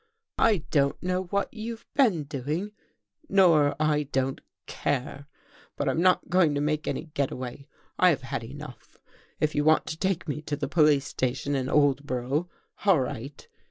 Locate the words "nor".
3.29-3.75